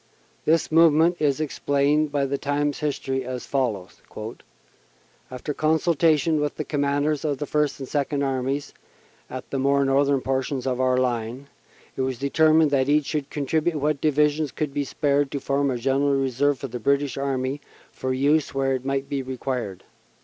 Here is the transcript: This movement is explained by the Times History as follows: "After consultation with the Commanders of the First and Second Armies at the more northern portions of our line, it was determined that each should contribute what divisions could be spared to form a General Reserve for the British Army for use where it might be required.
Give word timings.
This 0.45 0.71
movement 0.71 1.17
is 1.19 1.39
explained 1.39 2.11
by 2.11 2.25
the 2.25 2.39
Times 2.39 2.79
History 2.79 3.23
as 3.23 3.45
follows: 3.45 4.01
"After 5.29 5.53
consultation 5.53 6.41
with 6.41 6.55
the 6.55 6.63
Commanders 6.63 7.23
of 7.23 7.37
the 7.37 7.45
First 7.45 7.79
and 7.79 7.87
Second 7.87 8.23
Armies 8.23 8.73
at 9.29 9.47
the 9.51 9.59
more 9.59 9.85
northern 9.85 10.21
portions 10.21 10.65
of 10.65 10.81
our 10.81 10.97
line, 10.97 11.49
it 11.95 12.01
was 12.01 12.17
determined 12.17 12.71
that 12.71 12.89
each 12.89 13.05
should 13.05 13.29
contribute 13.29 13.75
what 13.75 14.01
divisions 14.01 14.51
could 14.51 14.73
be 14.73 14.85
spared 14.85 15.29
to 15.29 15.39
form 15.39 15.69
a 15.69 15.77
General 15.77 16.15
Reserve 16.15 16.57
for 16.57 16.67
the 16.67 16.79
British 16.79 17.15
Army 17.15 17.61
for 17.91 18.11
use 18.11 18.55
where 18.55 18.73
it 18.73 18.83
might 18.83 19.07
be 19.07 19.21
required. 19.21 19.83